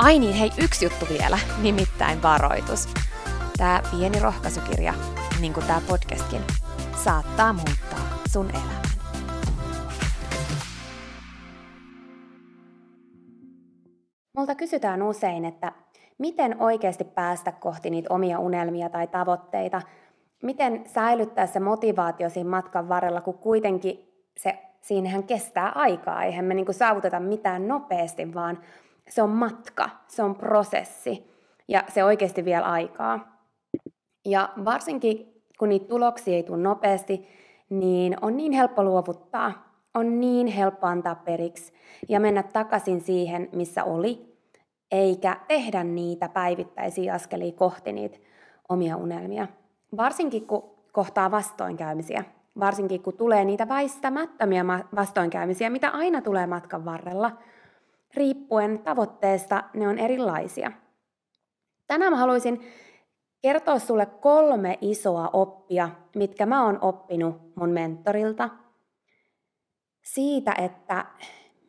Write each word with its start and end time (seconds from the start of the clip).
Ai 0.00 0.18
niin, 0.18 0.34
hei, 0.34 0.50
yksi 0.64 0.84
juttu 0.84 1.06
vielä, 1.10 1.38
nimittäin 1.62 2.22
varoitus. 2.22 2.88
Tämä 3.58 3.82
pieni 3.90 4.20
rohkaisukirja, 4.20 4.94
niin 5.40 5.52
kuin 5.52 5.66
tämä 5.66 5.80
podcastkin, 5.88 6.40
saattaa 7.04 7.52
muuttaa 7.52 8.18
sun 8.32 8.50
elämän. 8.50 8.82
Multa 14.36 14.54
kysytään 14.54 15.02
usein, 15.02 15.44
että 15.44 15.72
miten 16.18 16.56
oikeasti 16.62 17.04
päästä 17.04 17.52
kohti 17.52 17.90
niitä 17.90 18.14
omia 18.14 18.38
unelmia 18.38 18.88
tai 18.88 19.06
tavoitteita, 19.06 19.82
miten 20.42 20.84
säilyttää 20.86 21.46
se 21.46 21.60
motivaatio 21.60 22.28
siinä 22.28 22.50
matkan 22.50 22.88
varrella, 22.88 23.20
kun 23.20 23.38
kuitenkin 23.38 24.22
se, 24.36 24.58
siinähän 24.80 25.24
kestää 25.24 25.72
aikaa, 25.74 26.24
eihän 26.24 26.44
me 26.44 26.54
niinku 26.54 26.72
saavuteta 26.72 27.20
mitään 27.20 27.68
nopeasti, 27.68 28.34
vaan 28.34 28.58
se 29.10 29.22
on 29.22 29.30
matka, 29.30 29.90
se 30.08 30.22
on 30.22 30.34
prosessi 30.34 31.30
ja 31.68 31.84
se 31.88 32.04
oikeasti 32.04 32.44
vielä 32.44 32.66
aikaa. 32.66 33.40
Ja 34.24 34.48
varsinkin 34.64 35.42
kun 35.58 35.68
niitä 35.68 35.88
tuloksia 35.88 36.34
ei 36.34 36.42
tule 36.42 36.58
nopeasti, 36.58 37.28
niin 37.70 38.16
on 38.22 38.36
niin 38.36 38.52
helppo 38.52 38.84
luovuttaa, 38.84 39.52
on 39.94 40.20
niin 40.20 40.46
helppo 40.46 40.86
antaa 40.86 41.14
periksi 41.14 41.72
ja 42.08 42.20
mennä 42.20 42.42
takaisin 42.42 43.00
siihen, 43.00 43.48
missä 43.52 43.84
oli, 43.84 44.36
eikä 44.90 45.36
tehdä 45.48 45.84
niitä 45.84 46.28
päivittäisiä 46.28 47.14
askelia 47.14 47.52
kohti 47.52 47.92
niitä 47.92 48.18
omia 48.68 48.96
unelmia. 48.96 49.46
Varsinkin 49.96 50.46
kun 50.46 50.70
kohtaa 50.92 51.30
vastoinkäymisiä, 51.30 52.24
varsinkin 52.60 53.02
kun 53.02 53.16
tulee 53.16 53.44
niitä 53.44 53.68
väistämättömiä 53.68 54.64
vastoinkäymisiä, 54.96 55.70
mitä 55.70 55.90
aina 55.90 56.22
tulee 56.22 56.46
matkan 56.46 56.84
varrella– 56.84 57.30
riippuen 58.14 58.78
tavoitteesta 58.78 59.64
ne 59.74 59.88
on 59.88 59.98
erilaisia. 59.98 60.72
Tänään 61.86 62.12
mä 62.12 62.18
haluaisin 62.18 62.60
kertoa 63.42 63.78
sulle 63.78 64.06
kolme 64.06 64.78
isoa 64.80 65.30
oppia, 65.32 65.90
mitkä 66.16 66.46
mä 66.46 66.64
oon 66.64 66.78
oppinut 66.80 67.56
mun 67.56 67.70
mentorilta. 67.70 68.48
Siitä, 70.02 70.54
että 70.58 71.06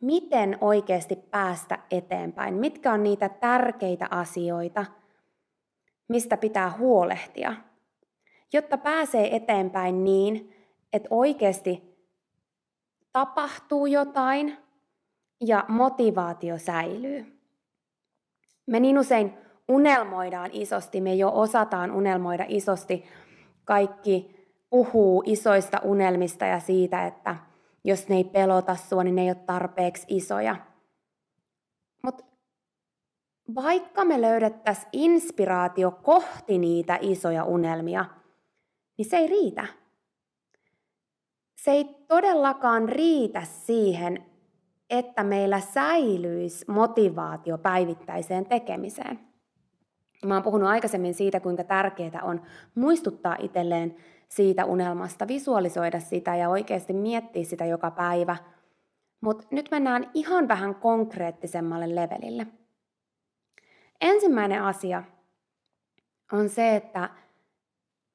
miten 0.00 0.58
oikeasti 0.60 1.16
päästä 1.16 1.78
eteenpäin, 1.90 2.54
mitkä 2.54 2.92
on 2.92 3.02
niitä 3.02 3.28
tärkeitä 3.28 4.08
asioita, 4.10 4.84
mistä 6.08 6.36
pitää 6.36 6.70
huolehtia, 6.78 7.54
jotta 8.52 8.78
pääsee 8.78 9.36
eteenpäin 9.36 10.04
niin, 10.04 10.56
että 10.92 11.08
oikeasti 11.10 11.82
tapahtuu 13.12 13.86
jotain, 13.86 14.56
ja 15.46 15.64
motivaatio 15.68 16.58
säilyy. 16.58 17.38
Me 18.66 18.80
niin 18.80 18.98
usein 18.98 19.34
unelmoidaan 19.68 20.50
isosti, 20.52 21.00
me 21.00 21.14
jo 21.14 21.30
osataan 21.34 21.90
unelmoida 21.90 22.44
isosti. 22.48 23.04
Kaikki 23.64 24.42
puhuu 24.70 25.22
isoista 25.26 25.80
unelmista 25.84 26.46
ja 26.46 26.60
siitä, 26.60 27.06
että 27.06 27.36
jos 27.84 28.08
ne 28.08 28.16
ei 28.16 28.24
pelota 28.24 28.76
sua, 28.76 29.04
niin 29.04 29.16
ne 29.16 29.22
ei 29.22 29.28
ole 29.28 29.34
tarpeeksi 29.34 30.06
isoja. 30.08 30.56
Mutta 32.02 32.24
vaikka 33.54 34.04
me 34.04 34.20
löydettäisiin 34.20 34.88
inspiraatio 34.92 35.90
kohti 35.90 36.58
niitä 36.58 36.98
isoja 37.00 37.44
unelmia, 37.44 38.04
niin 38.98 39.10
se 39.10 39.16
ei 39.16 39.26
riitä. 39.26 39.66
Se 41.56 41.70
ei 41.70 41.84
todellakaan 42.08 42.88
riitä 42.88 43.42
siihen, 43.42 44.31
että 44.92 45.24
meillä 45.24 45.60
säilyisi 45.60 46.64
motivaatio 46.68 47.58
päivittäiseen 47.58 48.46
tekemiseen. 48.46 49.20
Mä 50.26 50.34
oon 50.34 50.42
puhunut 50.42 50.68
aikaisemmin 50.68 51.14
siitä, 51.14 51.40
kuinka 51.40 51.64
tärkeää 51.64 52.20
on 52.22 52.42
muistuttaa 52.74 53.36
itselleen 53.40 53.96
siitä 54.28 54.64
unelmasta, 54.64 55.28
visualisoida 55.28 56.00
sitä 56.00 56.36
ja 56.36 56.48
oikeasti 56.48 56.92
miettiä 56.92 57.44
sitä 57.44 57.64
joka 57.64 57.90
päivä. 57.90 58.36
Mutta 59.20 59.46
nyt 59.50 59.68
mennään 59.70 60.10
ihan 60.14 60.48
vähän 60.48 60.74
konkreettisemmalle 60.74 61.94
levelille. 61.94 62.46
Ensimmäinen 64.00 64.62
asia 64.62 65.02
on 66.32 66.48
se, 66.48 66.76
että 66.76 67.10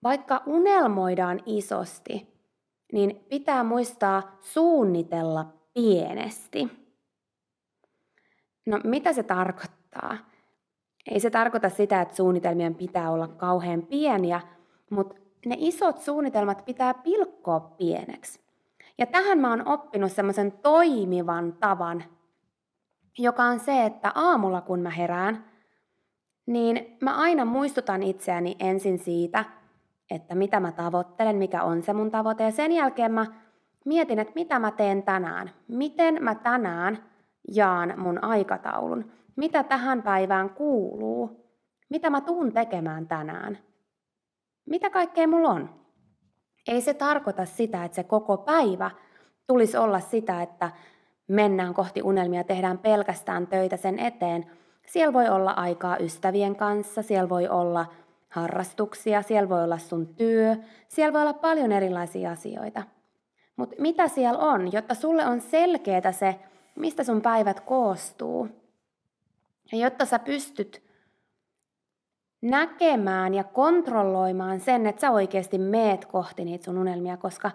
vaikka 0.04 0.44
unelmoidaan 0.46 1.40
isosti, 1.46 2.28
niin 2.94 3.26
pitää 3.30 3.64
muistaa 3.64 4.38
suunnitella 4.42 5.57
pienesti. 5.78 6.68
No 8.66 8.80
mitä 8.84 9.14
se 9.14 9.24
tarkoittaa? 9.24 10.18
Ei 11.12 11.20
se 11.20 11.30
tarkoita 11.30 11.70
sitä, 11.70 12.02
että 12.02 12.16
suunnitelmien 12.16 12.76
pitää 12.76 13.12
olla 13.12 13.28
kauhean 13.28 13.82
pieniä, 13.82 14.42
mutta 14.90 15.16
ne 15.46 15.56
isot 15.60 16.02
suunnitelmat 16.02 16.66
pitää 16.66 16.94
pilkkoa 16.94 17.60
pieneksi. 17.60 18.40
Ja 18.98 19.06
tähän 19.06 19.40
mä 19.40 19.50
oon 19.50 19.68
oppinut 19.68 20.12
semmoisen 20.12 20.52
toimivan 20.52 21.54
tavan, 21.54 22.04
joka 23.18 23.44
on 23.44 23.60
se, 23.60 23.86
että 23.86 24.12
aamulla 24.16 24.62
kun 24.62 24.80
mä 24.80 24.90
herään, 24.90 25.46
niin 26.46 26.98
mä 27.02 27.18
aina 27.18 27.46
muistutan 27.46 28.04
itseäni 28.04 28.56
ensin 28.60 29.00
siitä, 29.00 29.46
että 30.12 30.36
mitä 30.36 30.60
mä 30.60 30.72
tavoittelen, 30.72 31.36
mikä 31.36 31.64
on 31.64 31.82
se 31.82 31.94
mun 31.94 32.12
tavoite, 32.12 32.44
ja 32.44 32.52
sen 32.52 32.72
jälkeen 32.72 33.12
mä 33.12 33.26
mietin, 33.88 34.20
että 34.20 34.34
mitä 34.36 34.60
mä 34.60 34.72
teen 34.72 35.04
tänään. 35.04 35.52
Miten 35.68 36.24
mä 36.24 36.36
tänään 36.36 37.04
jaan 37.52 37.94
mun 37.98 38.24
aikataulun. 38.24 39.12
Mitä 39.36 39.64
tähän 39.64 40.04
päivään 40.04 40.50
kuuluu. 40.50 41.48
Mitä 41.90 42.10
mä 42.10 42.22
tuun 42.22 42.54
tekemään 42.54 43.08
tänään. 43.08 43.58
Mitä 44.70 44.90
kaikkea 44.90 45.28
mulla 45.28 45.50
on. 45.50 45.70
Ei 46.68 46.82
se 46.82 46.94
tarkoita 46.94 47.46
sitä, 47.46 47.84
että 47.84 47.96
se 47.96 48.04
koko 48.04 48.38
päivä 48.38 48.92
tulisi 49.48 49.78
olla 49.78 50.00
sitä, 50.00 50.42
että 50.42 50.72
mennään 51.28 51.74
kohti 51.74 52.02
unelmia, 52.02 52.44
tehdään 52.44 52.78
pelkästään 52.78 53.48
töitä 53.48 53.78
sen 53.78 54.00
eteen. 54.00 54.46
Siellä 54.88 55.14
voi 55.14 55.30
olla 55.30 55.52
aikaa 55.52 55.98
ystävien 55.98 56.56
kanssa, 56.56 57.02
siellä 57.02 57.30
voi 57.30 57.48
olla 57.48 57.86
harrastuksia, 58.30 59.22
siellä 59.22 59.50
voi 59.50 59.64
olla 59.64 59.78
sun 59.78 60.08
työ, 60.16 60.56
siellä 60.88 61.14
voi 61.14 61.22
olla 61.22 61.34
paljon 61.34 61.72
erilaisia 61.72 62.32
asioita. 62.32 62.84
Mutta 63.58 63.76
mitä 63.80 64.08
siellä 64.08 64.40
on, 64.40 64.72
jotta 64.74 64.96
sulle 64.96 65.26
on 65.26 65.42
selkeää 65.42 66.12
se, 66.12 66.36
mistä 66.76 67.04
sun 67.04 67.22
päivät 67.22 67.60
koostuu. 67.60 68.48
Ja 69.72 69.78
jotta 69.78 70.06
sä 70.06 70.20
pystyt 70.20 70.84
näkemään 72.42 73.34
ja 73.34 73.44
kontrolloimaan 73.44 74.60
sen, 74.60 74.88
että 74.88 75.02
sä 75.02 75.12
oikeasti 75.12 75.58
meet 75.58 76.06
kohti 76.06 76.46
niitä 76.46 76.66
sun 76.66 76.78
unelmia, 76.78 77.18
koska 77.18 77.52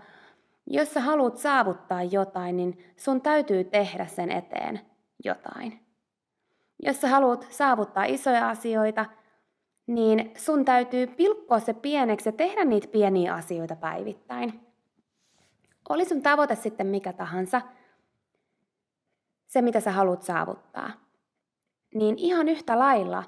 jos 0.66 0.94
sä 0.94 1.00
haluat 1.00 1.38
saavuttaa 1.38 2.02
jotain, 2.02 2.56
niin 2.56 2.78
sun 2.96 3.20
täytyy 3.20 3.64
tehdä 3.64 4.06
sen 4.06 4.30
eteen 4.30 4.80
jotain. 5.24 5.80
Jos 6.82 7.00
sä 7.00 7.08
haluat 7.08 7.46
saavuttaa 7.50 8.04
isoja 8.04 8.48
asioita, 8.48 9.06
niin 9.86 10.32
sun 10.36 10.64
täytyy 10.64 11.06
pilkkoa 11.06 11.58
se 11.60 11.72
pieneksi 11.72 12.28
ja 12.28 12.32
tehdä 12.32 12.64
niitä 12.64 12.88
pieniä 12.88 13.34
asioita 13.34 13.76
päivittäin. 13.76 14.71
Oli 15.88 16.04
sun 16.04 16.22
tavoite 16.22 16.54
sitten 16.54 16.86
mikä 16.86 17.12
tahansa, 17.12 17.62
se 19.46 19.62
mitä 19.62 19.80
sä 19.80 19.92
haluat 19.92 20.22
saavuttaa, 20.22 20.90
niin 21.94 22.18
ihan 22.18 22.48
yhtä 22.48 22.78
lailla 22.78 23.24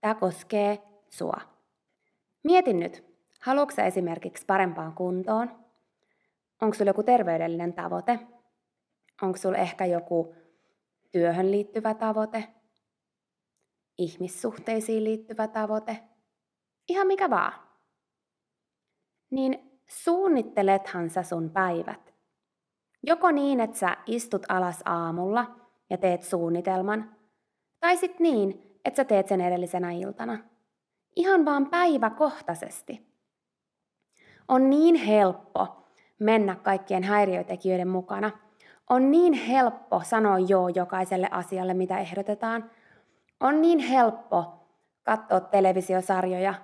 tämä 0.00 0.14
koskee 0.14 0.82
sua. 1.08 1.40
Mietin 2.44 2.80
nyt, 2.80 3.04
haluatko 3.40 3.74
sä 3.74 3.84
esimerkiksi 3.84 4.46
parempaan 4.46 4.92
kuntoon? 4.94 5.64
Onko 6.62 6.74
sulla 6.74 6.88
joku 6.88 7.02
terveydellinen 7.02 7.72
tavoite? 7.72 8.18
Onko 9.22 9.38
sulla 9.38 9.58
ehkä 9.58 9.86
joku 9.86 10.34
työhön 11.12 11.50
liittyvä 11.50 11.94
tavoite? 11.94 12.48
Ihmissuhteisiin 13.98 15.04
liittyvä 15.04 15.48
tavoite? 15.48 16.02
Ihan 16.88 17.06
mikä 17.06 17.30
vaan. 17.30 17.52
Niin 19.30 19.71
suunnittelethan 19.92 21.10
sä 21.10 21.22
sun 21.22 21.50
päivät. 21.50 22.14
Joko 23.02 23.30
niin, 23.30 23.60
että 23.60 23.78
sä 23.78 23.96
istut 24.06 24.42
alas 24.48 24.82
aamulla 24.84 25.46
ja 25.90 25.98
teet 25.98 26.22
suunnitelman, 26.22 27.16
tai 27.80 27.96
sitten 27.96 28.22
niin, 28.22 28.78
että 28.84 28.96
sä 28.96 29.04
teet 29.04 29.28
sen 29.28 29.40
edellisenä 29.40 29.90
iltana. 29.92 30.38
Ihan 31.16 31.44
vaan 31.44 31.66
päiväkohtaisesti. 31.66 33.06
On 34.48 34.70
niin 34.70 34.94
helppo 34.94 35.86
mennä 36.18 36.54
kaikkien 36.54 37.02
häiriötekijöiden 37.04 37.88
mukana. 37.88 38.30
On 38.90 39.10
niin 39.10 39.32
helppo 39.32 40.02
sanoa 40.04 40.38
joo 40.38 40.68
jokaiselle 40.68 41.28
asialle, 41.30 41.74
mitä 41.74 41.98
ehdotetaan. 41.98 42.70
On 43.40 43.62
niin 43.62 43.78
helppo 43.78 44.68
katsoa 45.02 45.40
televisiosarjoja 45.40 46.54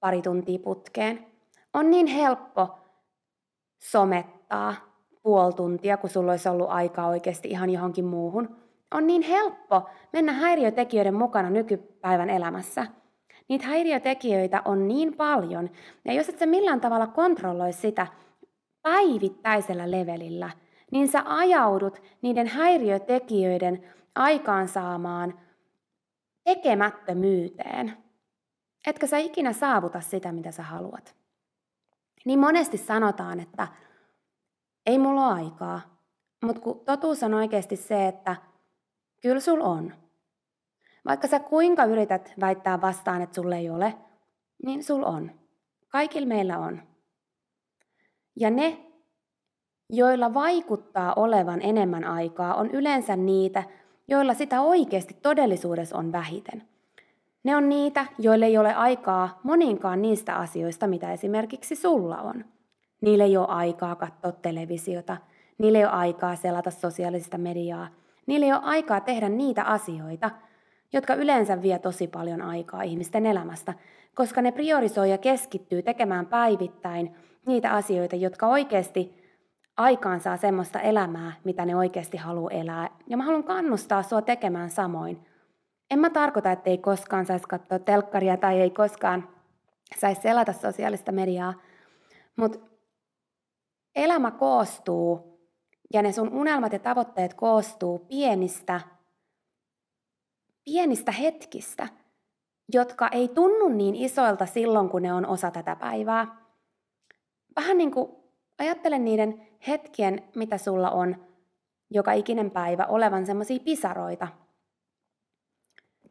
pari 0.00 0.22
tuntia 0.22 0.58
putkeen. 0.58 1.29
On 1.74 1.90
niin 1.90 2.06
helppo 2.06 2.78
somettaa 3.78 4.74
puoli 5.22 5.52
tuntia, 5.52 5.96
kun 5.96 6.10
sulla 6.10 6.32
olisi 6.32 6.48
ollut 6.48 6.70
aikaa 6.70 7.06
oikeasti 7.06 7.48
ihan 7.48 7.70
johonkin 7.70 8.04
muuhun. 8.04 8.56
On 8.94 9.06
niin 9.06 9.22
helppo 9.22 9.88
mennä 10.12 10.32
häiriötekijöiden 10.32 11.14
mukana 11.14 11.50
nykypäivän 11.50 12.30
elämässä. 12.30 12.86
Niitä 13.48 13.66
häiriötekijöitä 13.66 14.62
on 14.64 14.88
niin 14.88 15.16
paljon, 15.16 15.70
ja 16.04 16.12
jos 16.12 16.28
et 16.28 16.38
sä 16.38 16.46
millään 16.46 16.80
tavalla 16.80 17.06
kontrolloi 17.06 17.72
sitä 17.72 18.06
päivittäisellä 18.82 19.90
levelillä, 19.90 20.50
niin 20.90 21.08
sä 21.08 21.22
ajaudut 21.26 22.02
niiden 22.22 22.46
häiriötekijöiden 22.46 23.84
aikaansaamaan 24.14 25.40
tekemättömyyteen. 26.44 27.96
Etkä 28.86 29.06
sä 29.06 29.18
ikinä 29.18 29.52
saavuta 29.52 30.00
sitä, 30.00 30.32
mitä 30.32 30.50
sä 30.52 30.62
haluat. 30.62 31.19
Niin 32.24 32.38
monesti 32.38 32.76
sanotaan, 32.76 33.40
että 33.40 33.68
ei 34.86 34.98
mulla 34.98 35.26
ole 35.26 35.34
aikaa. 35.34 35.80
Mutta 36.44 36.62
kun 36.62 36.80
totuus 36.84 37.22
on 37.22 37.34
oikeasti 37.34 37.76
se, 37.76 38.08
että 38.08 38.36
kyllä 39.22 39.40
sul 39.40 39.60
on. 39.60 39.94
Vaikka 41.04 41.28
sä 41.28 41.38
kuinka 41.38 41.84
yrität 41.84 42.32
väittää 42.40 42.80
vastaan, 42.80 43.22
että 43.22 43.34
sulle 43.34 43.56
ei 43.56 43.70
ole, 43.70 43.94
niin 44.64 44.84
sul 44.84 45.02
on. 45.02 45.30
Kaikilla 45.88 46.26
meillä 46.28 46.58
on. 46.58 46.82
Ja 48.36 48.50
ne, 48.50 48.86
joilla 49.88 50.34
vaikuttaa 50.34 51.14
olevan 51.14 51.62
enemmän 51.62 52.04
aikaa, 52.04 52.54
on 52.54 52.70
yleensä 52.70 53.16
niitä, 53.16 53.62
joilla 54.08 54.34
sitä 54.34 54.60
oikeasti 54.60 55.14
todellisuudessa 55.14 55.96
on 55.96 56.12
vähiten. 56.12 56.68
Ne 57.44 57.56
on 57.56 57.68
niitä, 57.68 58.06
joille 58.18 58.46
ei 58.46 58.58
ole 58.58 58.74
aikaa 58.74 59.40
moninkaan 59.42 60.02
niistä 60.02 60.36
asioista, 60.36 60.86
mitä 60.86 61.12
esimerkiksi 61.12 61.76
sulla 61.76 62.16
on. 62.16 62.44
Niille 63.02 63.24
ei 63.24 63.36
ole 63.36 63.46
aikaa 63.48 63.96
katsoa 63.96 64.32
televisiota, 64.32 65.16
niille 65.58 65.78
ei 65.78 65.84
ole 65.84 65.92
aikaa 65.92 66.36
selata 66.36 66.70
sosiaalista 66.70 67.38
mediaa, 67.38 67.88
niille 68.26 68.46
ei 68.46 68.52
ole 68.52 68.60
aikaa 68.64 69.00
tehdä 69.00 69.28
niitä 69.28 69.64
asioita, 69.64 70.30
jotka 70.92 71.14
yleensä 71.14 71.62
vie 71.62 71.78
tosi 71.78 72.08
paljon 72.08 72.42
aikaa 72.42 72.82
ihmisten 72.82 73.26
elämästä, 73.26 73.74
koska 74.14 74.42
ne 74.42 74.52
priorisoi 74.52 75.10
ja 75.10 75.18
keskittyy 75.18 75.82
tekemään 75.82 76.26
päivittäin 76.26 77.14
niitä 77.46 77.72
asioita, 77.72 78.16
jotka 78.16 78.46
oikeasti 78.46 79.20
aikaansaa 79.76 80.36
semmoista 80.36 80.80
elämää, 80.80 81.32
mitä 81.44 81.64
ne 81.64 81.76
oikeasti 81.76 82.16
haluaa 82.16 82.50
elää. 82.50 82.88
Ja 83.06 83.16
mä 83.16 83.24
haluan 83.24 83.44
kannustaa 83.44 84.02
sua 84.02 84.22
tekemään 84.22 84.70
samoin. 84.70 85.26
En 85.90 85.98
mä 85.98 86.10
tarkoita, 86.10 86.52
että 86.52 86.70
ei 86.70 86.78
koskaan 86.78 87.26
saisi 87.26 87.48
katsoa 87.48 87.78
telkkaria 87.78 88.36
tai 88.36 88.60
ei 88.60 88.70
koskaan 88.70 89.28
saisi 90.00 90.20
selata 90.20 90.52
sosiaalista 90.52 91.12
mediaa, 91.12 91.54
mutta 92.36 92.58
elämä 93.94 94.30
koostuu 94.30 95.40
ja 95.94 96.02
ne 96.02 96.12
sun 96.12 96.28
unelmat 96.34 96.72
ja 96.72 96.78
tavoitteet 96.78 97.34
koostuu 97.34 97.98
pienistä, 97.98 98.80
pienistä 100.64 101.12
hetkistä, 101.12 101.88
jotka 102.72 103.08
ei 103.08 103.28
tunnu 103.28 103.68
niin 103.68 103.94
isoilta 103.94 104.46
silloin, 104.46 104.88
kun 104.88 105.02
ne 105.02 105.12
on 105.12 105.26
osa 105.26 105.50
tätä 105.50 105.76
päivää. 105.76 106.36
Vähän 107.56 107.78
niin 107.78 107.90
kuin 107.90 108.10
ajattelen 108.58 109.04
niiden 109.04 109.48
hetkien, 109.68 110.22
mitä 110.34 110.58
sulla 110.58 110.90
on 110.90 111.26
joka 111.90 112.12
ikinen 112.12 112.50
päivä, 112.50 112.86
olevan 112.86 113.26
semmoisia 113.26 113.60
pisaroita– 113.64 114.28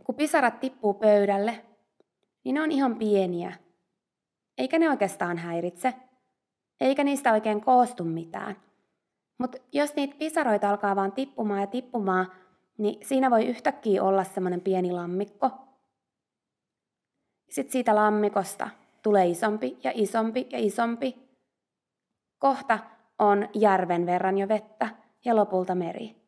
kun 0.09 0.15
pisarat 0.15 0.59
tippuu 0.59 0.93
pöydälle, 0.93 1.65
niin 2.43 2.53
ne 2.53 2.61
on 2.61 2.71
ihan 2.71 2.95
pieniä. 2.95 3.53
Eikä 4.57 4.79
ne 4.79 4.89
oikeastaan 4.89 5.37
häiritse. 5.37 5.93
Eikä 6.81 7.03
niistä 7.03 7.33
oikein 7.33 7.61
koostu 7.61 8.03
mitään. 8.03 8.55
Mutta 9.37 9.57
jos 9.71 9.95
niitä 9.95 10.15
pisaroita 10.19 10.69
alkaa 10.69 10.95
vaan 10.95 11.11
tippumaan 11.11 11.61
ja 11.61 11.67
tippumaan, 11.67 12.31
niin 12.77 13.05
siinä 13.05 13.31
voi 13.31 13.45
yhtäkkiä 13.45 14.03
olla 14.03 14.23
semmoinen 14.23 14.61
pieni 14.61 14.91
lammikko. 14.91 15.51
Sitten 17.49 17.71
siitä 17.71 17.95
lammikosta 17.95 18.69
tulee 19.03 19.27
isompi 19.27 19.77
ja 19.83 19.91
isompi 19.95 20.47
ja 20.51 20.59
isompi. 20.59 21.29
Kohta 22.39 22.79
on 23.19 23.49
järven 23.53 24.05
verran 24.05 24.37
jo 24.37 24.47
vettä 24.47 24.89
ja 25.25 25.35
lopulta 25.35 25.75
meri. 25.75 26.18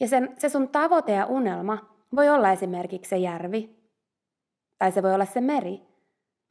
Ja 0.00 0.08
sen, 0.08 0.34
se 0.38 0.48
sun 0.48 0.68
tavoite 0.68 1.12
ja 1.12 1.26
unelma 1.26 1.78
voi 2.16 2.28
olla 2.28 2.50
esimerkiksi 2.50 3.08
se 3.08 3.16
järvi, 3.16 3.76
tai 4.78 4.92
se 4.92 5.02
voi 5.02 5.14
olla 5.14 5.24
se 5.24 5.40
meri. 5.40 5.80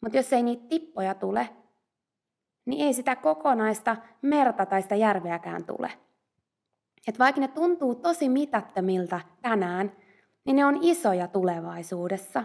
Mutta 0.01 0.17
jos 0.17 0.33
ei 0.33 0.43
niitä 0.43 0.67
tippoja 0.69 1.15
tule, 1.15 1.49
niin 2.65 2.85
ei 2.85 2.93
sitä 2.93 3.15
kokonaista 3.15 3.97
merta 4.21 4.65
tai 4.65 4.81
sitä 4.81 4.95
järveäkään 4.95 5.65
tule. 5.65 5.91
Et 7.07 7.19
vaikka 7.19 7.41
ne 7.41 7.47
tuntuu 7.47 7.95
tosi 7.95 8.29
mitättömiltä 8.29 9.19
tänään, 9.41 9.91
niin 10.45 10.55
ne 10.55 10.65
on 10.65 10.79
isoja 10.81 11.27
tulevaisuudessa. 11.27 12.43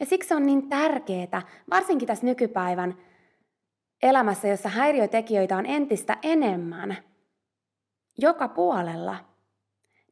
Ja 0.00 0.06
siksi 0.06 0.34
on 0.34 0.46
niin 0.46 0.68
tärkeää, 0.68 1.42
varsinkin 1.70 2.08
tässä 2.08 2.26
nykypäivän 2.26 2.94
elämässä, 4.02 4.48
jossa 4.48 4.68
häiriötekijöitä 4.68 5.56
on 5.56 5.66
entistä 5.66 6.16
enemmän, 6.22 6.96
joka 8.18 8.48
puolella– 8.48 9.16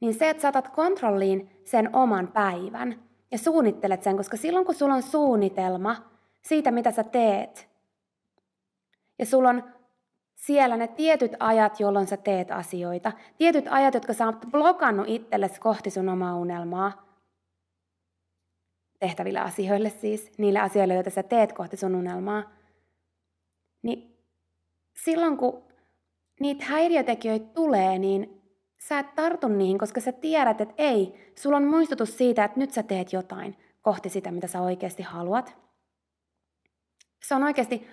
niin 0.01 0.15
se, 0.15 0.31
että 0.31 0.41
saatat 0.41 0.69
kontrolliin 0.69 1.51
sen 1.65 1.97
oman 1.97 2.29
päivän 2.29 3.03
ja 3.31 3.39
suunnittelet 3.39 4.03
sen, 4.03 4.17
koska 4.17 4.37
silloin 4.37 4.67
kun 4.67 4.75
sulla 4.75 4.95
on 4.95 5.03
suunnitelma 5.03 5.97
siitä, 6.43 6.71
mitä 6.71 6.91
sä 6.91 7.05
teet, 7.05 7.71
ja 9.19 9.27
sulla 9.27 9.49
on 9.49 9.65
siellä 10.35 10.77
ne 10.77 10.89
tietyt 10.89 11.33
ajat, 11.39 11.81
jolloin 11.81 12.07
sä 12.07 12.17
teet 12.17 12.51
asioita. 12.51 13.13
Tietyt 13.39 13.65
ajat, 13.71 13.95
jotka 13.95 14.13
sä 14.13 14.27
oot 14.27 14.47
blokannut 14.51 15.09
itsellesi 15.09 15.61
kohti 15.61 15.91
sun 15.91 16.09
omaa 16.09 16.37
unelmaa. 16.37 16.93
Tehtäville 18.99 19.41
asioille 19.41 19.91
siis, 19.91 20.33
niille 20.39 20.59
asioille, 20.59 20.95
joita 20.95 21.11
sä 21.11 21.23
teet 21.23 21.53
kohti 21.53 21.77
sun 21.77 21.95
unelmaa. 21.95 22.43
Niin 23.83 24.19
silloin 25.05 25.37
kun 25.37 25.63
niitä 26.41 26.65
häiriötekijöitä 26.65 27.47
tulee, 27.55 27.99
niin 27.99 28.40
sä 28.89 28.99
et 28.99 29.15
tartu 29.15 29.49
niihin, 29.49 29.79
koska 29.79 30.01
sä 30.01 30.13
tiedät, 30.13 30.61
että 30.61 30.75
ei, 30.79 31.33
sulla 31.35 31.57
on 31.57 31.65
muistutus 31.65 32.19
siitä, 32.19 32.45
että 32.45 32.61
nyt 32.61 32.71
sä 32.71 32.83
teet 32.83 33.13
jotain 33.13 33.57
kohti 33.83 34.09
sitä, 34.09 34.31
mitä 34.31 34.47
sä 34.47 34.61
oikeasti 34.61 35.03
haluat. 35.03 35.57
Se 37.23 37.35
on 37.35 37.43
oikeasti 37.43 37.87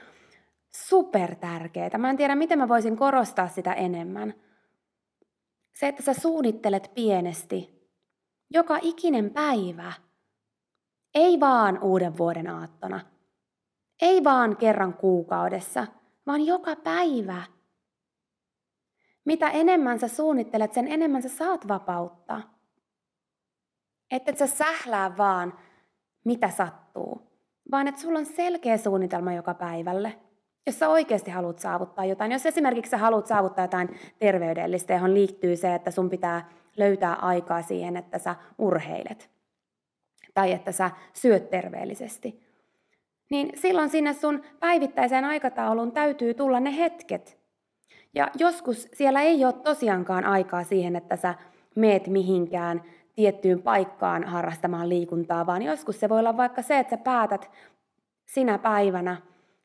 super 0.71 1.35
tärkeää. 1.35 1.97
Mä 1.97 2.09
en 2.09 2.17
tiedä, 2.17 2.35
miten 2.35 2.59
mä 2.59 2.67
voisin 2.67 2.97
korostaa 2.97 3.47
sitä 3.47 3.73
enemmän. 3.73 4.33
Se, 5.75 5.87
että 5.87 6.03
sä 6.03 6.13
suunnittelet 6.13 6.91
pienesti, 6.93 7.89
joka 8.49 8.79
ikinen 8.81 9.29
päivä. 9.29 9.93
Ei 11.13 11.39
vaan 11.39 11.83
uuden 11.83 12.17
vuoden 12.17 12.47
aattona. 12.47 12.99
Ei 14.01 14.23
vaan 14.23 14.57
kerran 14.57 14.93
kuukaudessa, 14.93 15.87
vaan 16.27 16.45
joka 16.45 16.75
päivä. 16.75 17.43
Mitä 19.27 19.49
enemmän 19.49 19.99
sä 19.99 20.07
suunnittelet, 20.07 20.73
sen 20.73 20.87
enemmän 20.87 21.21
sä 21.21 21.29
saat 21.29 21.67
vapautta. 21.67 22.41
Että 24.11 24.31
et 24.31 24.37
sä 24.37 24.47
sählää 24.47 25.17
vaan, 25.17 25.53
mitä 26.25 26.49
sattuu, 26.49 27.21
vaan 27.71 27.87
että 27.87 28.01
sulla 28.01 28.19
on 28.19 28.25
selkeä 28.25 28.77
suunnitelma 28.77 29.33
joka 29.33 29.53
päivälle– 29.53 30.17
jos 30.67 30.79
sä 30.79 30.89
oikeasti 30.89 31.31
haluat 31.31 31.59
saavuttaa 31.59 32.05
jotain, 32.05 32.31
jos 32.31 32.45
esimerkiksi 32.45 32.89
sä 32.89 32.97
haluat 32.97 33.27
saavuttaa 33.27 33.63
jotain 33.63 33.99
terveydellistä, 34.19 34.93
johon 34.93 35.13
liittyy 35.13 35.55
se, 35.55 35.75
että 35.75 35.91
sun 35.91 36.09
pitää 36.09 36.49
löytää 36.77 37.13
aikaa 37.13 37.61
siihen, 37.61 37.97
että 37.97 38.17
sä 38.17 38.35
urheilet 38.57 39.29
tai 40.33 40.51
että 40.51 40.71
sä 40.71 40.91
syöt 41.13 41.49
terveellisesti, 41.49 42.43
niin 43.29 43.51
silloin 43.55 43.89
sinne 43.89 44.13
sun 44.13 44.43
päivittäiseen 44.59 45.25
aikatauluun 45.25 45.91
täytyy 45.91 46.33
tulla 46.33 46.59
ne 46.59 46.77
hetket. 46.77 47.37
Ja 48.17 48.31
joskus 48.35 48.89
siellä 48.93 49.21
ei 49.21 49.45
ole 49.45 49.53
tosiaankaan 49.53 50.25
aikaa 50.25 50.63
siihen, 50.63 50.95
että 50.95 51.15
sä 51.15 51.35
meet 51.75 52.07
mihinkään 52.07 52.83
tiettyyn 53.15 53.61
paikkaan 53.61 54.23
harrastamaan 54.23 54.89
liikuntaa, 54.89 55.45
vaan 55.45 55.61
joskus 55.61 55.99
se 55.99 56.09
voi 56.09 56.19
olla 56.19 56.37
vaikka 56.37 56.61
se, 56.61 56.79
että 56.79 56.97
sä 56.97 57.03
päätät 57.03 57.51
sinä 58.25 58.57
päivänä 58.57 59.21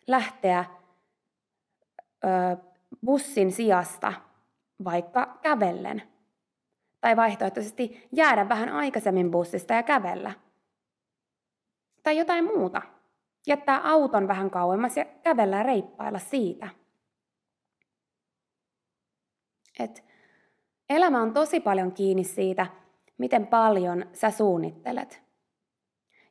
lähteä 0.06 0.64
bussin 3.06 3.52
sijasta 3.52 4.12
vaikka 4.85 5.38
kävellen. 5.42 6.02
Tai 7.00 7.16
vaihtoehtoisesti 7.16 8.09
jäädä 8.12 8.49
vähän 8.49 8.68
aikaisemmin 8.68 9.30
bussista 9.30 9.75
ja 9.75 9.82
kävellä. 9.82 10.32
Tai 12.02 12.16
jotain 12.16 12.44
muuta. 12.44 12.82
Jättää 13.47 13.80
auton 13.90 14.28
vähän 14.28 14.50
kauemmas 14.50 14.97
ja 14.97 15.04
kävellä 15.04 15.62
reippailla 15.62 16.18
siitä. 16.18 16.82
Et 19.79 20.05
elämä 20.91 21.23
on 21.23 21.33
tosi 21.33 21.61
paljon 21.61 21.93
kiinni 21.93 22.25
siitä, 22.25 22.67
miten 23.19 23.47
paljon 23.47 24.07
sä 24.12 24.31
suunnittelet. 24.31 25.23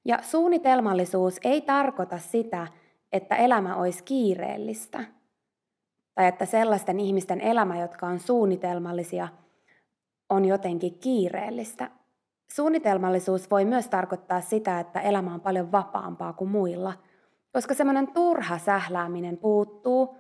Ja 0.06 0.20
suunnitelmallisuus 0.22 1.40
ei 1.44 1.62
tarkoita 1.62 2.18
sitä, 2.18 2.68
että 3.12 3.36
elämä 3.36 3.76
olisi 3.76 4.04
kiireellistä– 4.04 5.04
tai 6.16 6.28
että 6.28 6.46
sellaisten 6.46 7.00
ihmisten 7.00 7.42
elämä, 7.42 7.80
jotka 7.80 8.08
on 8.08 8.20
suunnitelmallisia, 8.20 9.28
on 10.30 10.46
jotenkin 10.46 11.00
kiireellistä. 11.00 11.92
Suunnitelmallisuus 12.52 13.52
voi 13.52 13.66
myös 13.66 13.88
tarkoittaa 13.88 14.42
sitä, 14.42 14.80
että 14.80 15.00
elämä 15.00 15.34
on 15.34 15.42
paljon 15.42 15.72
vapaampaa 15.72 16.34
kuin 16.34 16.50
muilla, 16.50 16.94
koska 17.54 17.74
semmoinen 17.74 18.08
turha 18.08 18.58
sählääminen 18.58 19.38
puuttuu 19.38 20.16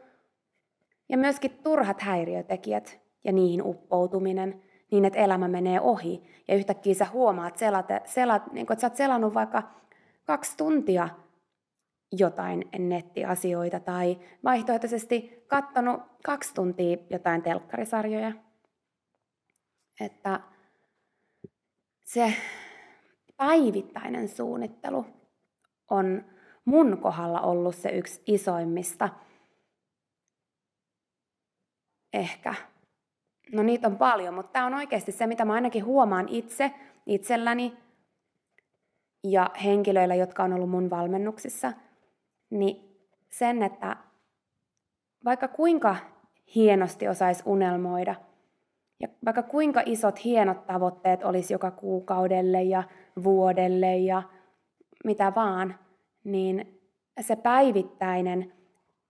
ja 1.09 1.17
myöskin 1.17 1.51
turhat 1.63 2.01
häiriötekijät 2.01 3.00
ja 3.23 3.31
niihin 3.31 3.61
uppoutuminen 3.63 4.63
niin, 4.91 5.05
että 5.05 5.19
elämä 5.19 5.47
menee 5.47 5.81
ohi 5.81 6.23
ja 6.47 6.55
yhtäkkiä 6.55 6.93
sä 6.93 7.05
huomaat, 7.05 7.57
selat, 7.57 7.85
selat, 8.05 8.53
niin 8.53 8.65
kun, 8.65 8.73
että 8.73 8.81
sä 8.81 8.87
oot 8.87 8.95
selannut 8.95 9.33
vaikka 9.33 9.63
kaksi 10.25 10.57
tuntia 10.57 11.09
jotain 12.11 12.69
nettiasioita 12.79 13.79
tai 13.79 14.19
vaihtoehtoisesti 14.43 15.43
katsonut 15.47 16.01
kaksi 16.25 16.53
tuntia 16.53 16.97
jotain 17.09 17.41
telkkarisarjoja. 17.41 18.31
Että 19.99 20.39
se 22.05 22.33
päivittäinen 23.37 24.27
suunnittelu 24.27 25.05
on 25.89 26.25
mun 26.65 26.97
kohdalla 26.97 27.41
ollut 27.41 27.75
se 27.75 27.89
yksi 27.89 28.23
isoimmista. 28.25 29.09
Ehkä. 32.13 32.70
No 33.51 33.63
niitä 33.63 33.87
on 33.87 33.97
paljon, 33.97 34.33
mutta 34.33 34.51
tämä 34.51 34.65
on 34.65 34.73
oikeasti 34.73 35.11
se, 35.11 35.27
mitä 35.27 35.45
mä 35.45 35.53
ainakin 35.53 35.85
huomaan 35.85 36.27
itse, 36.29 36.71
itselläni 37.05 37.77
ja 39.23 39.49
henkilöillä, 39.63 40.15
jotka 40.15 40.43
on 40.43 40.53
ollut 40.53 40.69
mun 40.69 40.89
valmennuksissa– 40.89 41.73
niin 42.51 42.97
sen, 43.29 43.63
että 43.63 43.97
vaikka 45.25 45.47
kuinka 45.47 45.95
hienosti 46.55 47.07
osaisi 47.07 47.43
unelmoida, 47.45 48.15
ja 48.99 49.07
vaikka 49.25 49.43
kuinka 49.43 49.81
isot 49.85 50.23
hienot 50.23 50.65
tavoitteet 50.65 51.23
olisi 51.23 51.53
joka 51.53 51.71
kuukaudelle 51.71 52.63
ja 52.63 52.83
vuodelle 53.23 53.97
ja 53.97 54.23
mitä 55.03 55.31
vaan, 55.35 55.75
niin 56.23 56.81
se 57.21 57.35
päivittäinen 57.35 58.53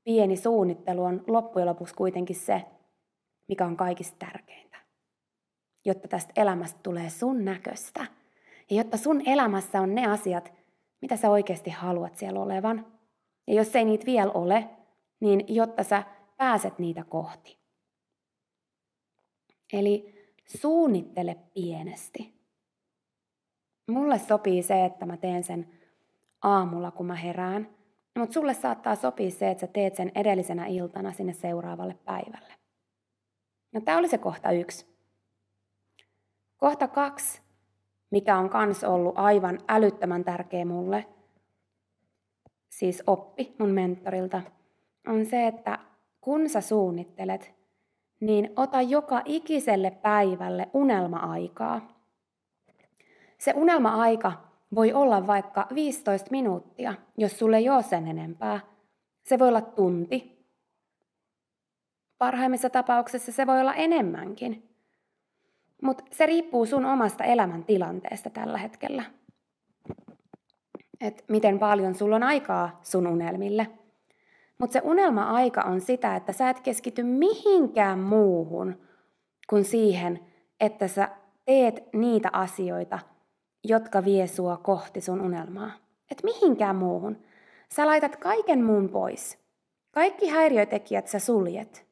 pieni 0.03 0.37
suunnittelu 0.37 1.03
on 1.03 1.23
loppujen 1.27 1.67
lopuksi 1.67 1.95
kuitenkin 1.95 2.35
se, 2.35 2.61
mikä 3.51 3.65
on 3.65 3.77
kaikista 3.77 4.25
tärkeintä. 4.25 4.77
Jotta 5.85 6.07
tästä 6.07 6.33
elämästä 6.35 6.79
tulee 6.83 7.09
sun 7.09 7.45
näköistä. 7.45 8.05
Ja 8.69 8.77
jotta 8.77 8.97
sun 8.97 9.21
elämässä 9.25 9.81
on 9.81 9.95
ne 9.95 10.07
asiat, 10.07 10.53
mitä 11.01 11.15
sä 11.15 11.29
oikeasti 11.29 11.69
haluat 11.69 12.17
siellä 12.17 12.39
olevan. 12.39 12.85
Ja 13.47 13.53
jos 13.53 13.75
ei 13.75 13.85
niitä 13.85 14.05
vielä 14.05 14.31
ole, 14.31 14.69
niin 15.19 15.43
jotta 15.47 15.83
sä 15.83 16.03
pääset 16.37 16.79
niitä 16.79 17.03
kohti. 17.03 17.57
Eli 19.73 20.15
suunnittele 20.45 21.37
pienesti. 21.53 22.33
Mulle 23.91 24.19
sopii 24.19 24.63
se, 24.63 24.85
että 24.85 25.05
mä 25.05 25.17
teen 25.17 25.43
sen 25.43 25.69
aamulla, 26.41 26.91
kun 26.91 27.05
mä 27.05 27.15
herään, 27.15 27.69
mutta 28.17 28.33
sulle 28.33 28.53
saattaa 28.53 28.95
sopia 28.95 29.31
se, 29.31 29.51
että 29.51 29.61
sä 29.61 29.67
teet 29.67 29.95
sen 29.95 30.11
edellisenä 30.15 30.65
iltana 30.65 31.11
sinne 31.11 31.33
seuraavalle 31.33 31.97
päivälle. 32.05 32.60
No 33.71 33.81
tämä 33.81 33.97
oli 33.97 34.07
se 34.07 34.17
kohta 34.17 34.51
yksi. 34.51 34.85
Kohta 36.57 36.87
kaksi, 36.87 37.41
mikä 38.11 38.37
on 38.37 38.49
kans 38.49 38.83
ollut 38.83 39.17
aivan 39.17 39.59
älyttömän 39.67 40.23
tärkeä 40.23 40.65
mulle– 40.65 41.05
siis 42.81 43.03
oppi 43.07 43.55
mun 43.59 43.69
mentorilta, 43.69 44.41
on 45.07 45.25
se, 45.25 45.47
että 45.47 45.79
kun 46.21 46.49
sä 46.49 46.61
suunnittelet, 46.61 47.53
niin 48.19 48.53
ota 48.55 48.81
joka 48.81 49.21
ikiselle 49.25 49.91
päivälle 49.91 50.69
unelma-aikaa. 50.73 52.01
Se 53.37 53.53
unelma-aika 53.55 54.31
voi 54.75 54.93
olla 54.93 55.27
vaikka 55.27 55.67
15 55.75 56.31
minuuttia, 56.31 56.93
jos 57.17 57.39
sulle 57.39 57.57
ei 57.57 57.69
ole 57.69 57.83
sen 57.83 58.07
enempää. 58.07 58.59
Se 59.23 59.39
voi 59.39 59.47
olla 59.47 59.61
tunti. 59.61 60.40
Parhaimmissa 62.21 62.69
tapauksissa 62.69 63.31
se 63.31 63.47
voi 63.47 63.59
olla 63.59 63.73
enemmänkin. 63.73 64.69
Mutta 65.81 66.03
se 66.11 66.25
riippuu 66.25 66.65
sun 66.65 66.85
omasta 66.85 67.23
elämäntilanteesta 67.23 68.29
tällä 68.29 68.57
hetkellä 68.57 69.03
että 71.01 71.23
miten 71.27 71.59
paljon 71.59 71.95
sulla 71.95 72.15
on 72.15 72.23
aikaa 72.23 72.79
sun 72.83 73.07
unelmille. 73.07 73.67
Mutta 74.57 74.73
se 74.73 74.81
unelma-aika 74.83 75.61
on 75.61 75.81
sitä, 75.81 76.15
että 76.15 76.33
sä 76.33 76.49
et 76.49 76.59
keskity 76.59 77.03
mihinkään 77.03 77.99
muuhun 77.99 78.77
kuin 79.49 79.65
siihen, 79.65 80.19
että 80.59 80.87
sä 80.87 81.09
teet 81.45 81.83
niitä 81.93 82.29
asioita, 82.33 82.99
jotka 83.63 84.05
vie 84.05 84.27
sua 84.27 84.57
kohti 84.57 85.01
sun 85.01 85.21
unelmaa. 85.21 85.71
Et 86.11 86.23
mihinkään 86.23 86.75
muuhun. 86.75 87.17
Sä 87.69 87.85
laitat 87.85 88.15
kaiken 88.15 88.63
muun 88.63 88.89
pois. 88.89 89.37
Kaikki 89.91 90.27
häiriötekijät 90.27 91.07
sä 91.07 91.19
suljet. 91.19 91.90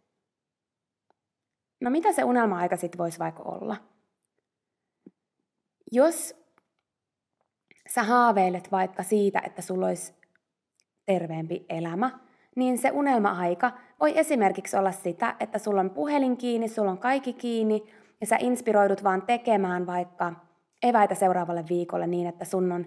No 1.82 1.90
mitä 1.90 2.12
se 2.12 2.24
unelma-aika 2.24 2.78
sitten 2.78 2.98
voisi 2.98 3.20
vaikka 3.20 3.44
olla? 3.44 3.76
Jos 5.92 6.36
sä 7.88 8.04
haaveilet 8.04 8.72
vaikka 8.72 9.04
siitä, 9.04 9.42
että 9.46 9.62
sulla 9.62 9.86
olisi 9.86 10.14
terveempi 11.06 11.66
elämä, 11.70 12.20
niin 12.56 12.78
se 12.78 12.92
unelma-aika 12.92 13.72
voi 14.00 14.18
esimerkiksi 14.20 14.78
olla 14.78 14.92
sitä, 14.92 15.36
että 15.40 15.60
sulla 15.60 15.82
on 15.82 15.90
puhelin 15.90 16.38
kiinni, 16.38 16.68
sulla 16.68 16.92
on 16.92 16.98
kaikki 16.98 17.34
kiinni 17.34 17.84
ja 18.22 18.28
sä 18.28 18.38
inspiroidut 18.40 19.04
vaan 19.04 19.22
tekemään 19.22 19.88
vaikka 19.88 20.34
eväitä 20.84 21.16
seuraavalle 21.16 21.66
viikolle 21.70 22.08
niin, 22.08 22.28
että 22.28 22.46
sun 22.46 22.72
on 22.72 22.86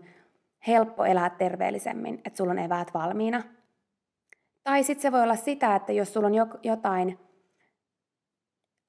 helppo 0.67 1.05
elää 1.05 1.31
terveellisemmin, 1.31 2.15
että 2.25 2.37
sulla 2.37 2.51
on 2.51 2.59
eväät 2.59 2.95
valmiina. 2.95 3.43
Tai 4.65 4.83
sitten 4.83 5.03
se 5.03 5.13
voi 5.13 5.23
olla 5.23 5.37
sitä, 5.37 5.77
että 5.77 5.93
jos 5.93 6.13
sulla 6.13 6.27
on 6.27 6.35
jotain 6.63 7.19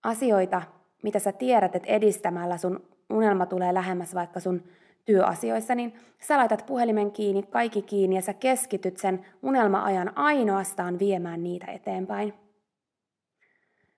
asioita, 0.04 0.62
mitä 1.04 1.20
sä 1.20 1.32
tiedät, 1.32 1.76
että 1.76 1.90
edistämällä 1.90 2.58
sun 2.58 2.88
unelma 3.10 3.46
tulee 3.46 3.74
lähemmäs 3.74 4.16
vaikka 4.16 4.40
sun 4.40 4.64
työasioissa, 5.06 5.76
niin 5.76 5.94
sä 6.22 6.38
laitat 6.38 6.66
puhelimen 6.66 7.12
kiinni, 7.12 7.44
kaikki 7.44 7.82
kiinni 7.82 8.16
ja 8.16 8.22
sä 8.22 8.34
keskityt 8.34 8.98
sen 8.98 9.26
unelma-ajan 9.42 10.18
ainoastaan 10.18 11.00
viemään 11.00 11.44
niitä 11.44 11.72
eteenpäin. 11.72 12.34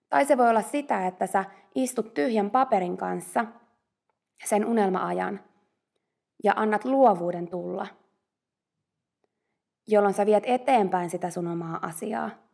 Tai 0.10 0.26
se 0.26 0.38
voi 0.38 0.50
olla 0.50 0.62
sitä, 0.62 1.08
että 1.08 1.28
sä 1.28 1.46
istut 1.76 2.14
tyhjän 2.14 2.52
paperin 2.52 2.98
kanssa 2.98 3.46
sen 4.46 4.66
unelma-ajan 4.66 5.40
ja 6.44 6.54
annat 6.56 6.86
luovuuden 6.86 7.48
tulla, 7.48 7.88
jolloin 9.88 10.14
sä 10.14 10.26
viet 10.26 10.44
eteenpäin 10.48 11.10
sitä 11.10 11.30
sun 11.30 11.48
omaa 11.48 11.80
asiaa. 11.82 12.45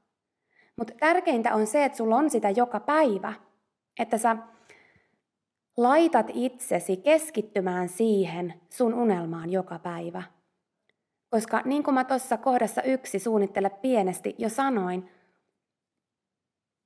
Mutta 0.81 0.93
tärkeintä 0.99 1.55
on 1.55 1.67
se, 1.67 1.85
että 1.85 1.97
sulla 1.97 2.15
on 2.15 2.29
sitä 2.29 2.49
joka 2.49 2.79
päivä, 2.79 3.33
että 3.99 4.17
sä 4.17 4.37
laitat 5.77 6.27
itsesi 6.33 6.97
keskittymään 6.97 7.89
siihen 7.89 8.53
sun 8.69 8.93
unelmaan 8.93 9.49
joka 9.49 9.79
päivä. 9.79 10.23
Koska 11.29 11.61
niin 11.65 11.83
kuin 11.83 11.93
mä 11.93 12.03
tuossa 12.03 12.37
kohdassa 12.37 12.81
yksi 12.81 13.19
suunnittele 13.19 13.69
pienesti 13.69 14.35
jo 14.37 14.49
sanoin, 14.49 15.09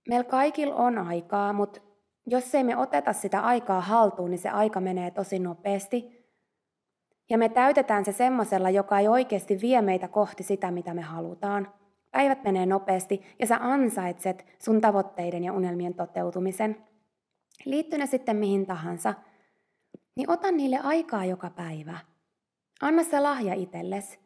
meillä 0.10 0.30
kaikilla 0.30 0.76
on 0.76 0.98
aikaa, 0.98 1.54
mutta 1.54 1.82
jos 2.28 2.56
ei 2.56 2.64
me 2.64 2.78
oteta 2.78 3.14
sitä 3.14 3.42
aikaa 3.42 3.82
haltuun, 3.82 4.32
niin 4.32 4.40
se 4.40 4.50
aika 4.50 4.80
menee 4.80 5.12
tosi 5.12 5.40
nopeasti. 5.40 6.26
Ja 7.30 7.38
me 7.38 7.50
täytetään 7.50 8.06
se 8.06 8.12
semmoisella, 8.12 8.70
joka 8.70 9.00
ei 9.00 9.08
oikeasti 9.08 9.62
vie 9.62 9.82
meitä 9.82 10.08
kohti 10.08 10.44
sitä, 10.44 10.72
mitä 10.72 10.94
me 10.94 11.02
halutaan. 11.02 11.85
Päivät 12.16 12.44
menee 12.44 12.66
nopeasti 12.66 13.22
ja 13.40 13.48
sä 13.48 13.58
ansaitset 13.62 14.46
sun 14.60 14.82
tavoitteiden 14.82 15.44
ja 15.44 15.54
unelmien 15.54 15.94
toteutumisen. 15.94 16.86
Liittyy 17.66 18.00
ne 18.00 18.06
sitten 18.06 18.36
mihin 18.36 18.66
tahansa, 18.66 19.14
niin 20.16 20.30
ota 20.32 20.52
niille 20.52 20.80
aikaa 20.84 21.26
joka 21.26 21.50
päivä. 21.50 21.98
Anna 22.82 23.04
se 23.04 23.20
lahja 23.20 23.54
itsellesi. 23.54 24.20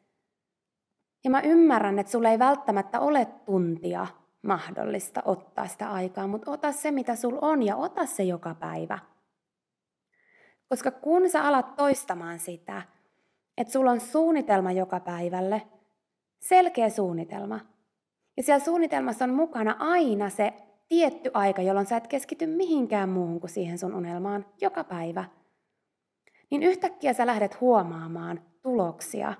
Ja 1.24 1.30
mä 1.30 1.42
ymmärrän, 1.42 2.00
että 2.00 2.12
sulle 2.12 2.32
ei 2.32 2.40
välttämättä 2.40 3.00
ole 3.00 3.26
tuntia 3.26 4.08
mahdollista 4.42 5.22
ottaa 5.26 5.68
sitä 5.68 5.92
aikaa, 5.92 6.28
mutta 6.28 6.52
ota 6.52 6.72
se, 6.72 6.92
mitä 6.92 7.16
sul 7.16 7.38
on, 7.42 7.64
ja 7.64 7.76
ota 7.76 8.06
se 8.06 8.24
joka 8.24 8.56
päivä. 8.56 9.00
Koska 10.68 10.92
kun 10.92 11.30
sä 11.30 11.44
alat 11.44 11.76
toistamaan 11.76 12.40
sitä, 12.40 12.82
että 13.58 13.74
sulla 13.74 13.92
on 13.92 14.00
suunnitelma 14.00 14.72
joka 14.72 15.00
päivälle, 15.00 15.62
selkeä 16.40 16.90
suunnitelma, 16.90 17.60
ja 18.40 18.44
siellä 18.44 18.66
suunnitelmassa 18.66 19.26
on 19.26 19.34
mukana 19.34 19.76
aina 19.80 20.30
se 20.30 20.54
tietty 20.88 21.32
aika, 21.34 21.62
jolloin 21.62 21.86
sä 21.86 21.98
et 21.98 22.08
keskity 22.08 22.48
mihinkään 22.48 23.10
muuhun 23.10 23.40
kuin 23.40 23.52
siihen 23.52 23.78
sun 23.78 23.94
unelmaan 23.94 24.46
joka 24.62 24.84
päivä, 24.84 25.26
niin 26.50 26.64
yhtäkkiä 26.64 27.14
sä 27.14 27.26
lähdet 27.26 27.62
huomaamaan 27.62 28.42
tuloksia 28.62 29.34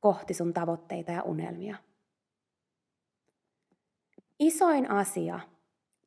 kohti 0.00 0.34
sun 0.34 0.54
tavoitteita 0.54 1.12
ja 1.12 1.22
unelmia. 1.22 1.76
Isoin 4.38 4.90
asia 4.90 5.40